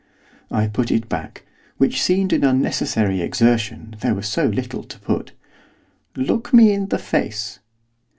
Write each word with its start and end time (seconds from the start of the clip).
I 0.49 0.65
put 0.65 0.89
it 0.89 1.07
back, 1.09 1.45
which 1.77 2.01
seemed 2.01 2.33
an 2.33 2.43
unnecessary 2.43 3.21
exertion, 3.21 3.95
there 3.99 4.15
was 4.15 4.27
so 4.27 4.47
little 4.47 4.81
to 4.83 4.97
put. 4.97 5.33
'Look 6.15 6.51
me 6.51 6.71
in 6.73 6.87
the 6.87 6.97
face. 6.97 7.59